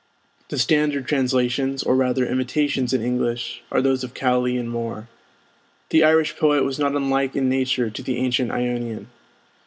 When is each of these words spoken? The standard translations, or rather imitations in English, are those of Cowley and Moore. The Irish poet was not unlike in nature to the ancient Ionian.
The 0.49 0.57
standard 0.57 1.05
translations, 1.07 1.83
or 1.83 1.95
rather 1.95 2.25
imitations 2.25 2.91
in 2.91 3.03
English, 3.03 3.61
are 3.71 3.83
those 3.83 4.03
of 4.03 4.15
Cowley 4.15 4.57
and 4.57 4.67
Moore. 4.67 5.09
The 5.89 6.03
Irish 6.03 6.35
poet 6.37 6.63
was 6.63 6.79
not 6.79 6.95
unlike 6.95 7.35
in 7.35 7.47
nature 7.49 7.91
to 7.91 8.01
the 8.01 8.17
ancient 8.17 8.49
Ionian. 8.49 9.09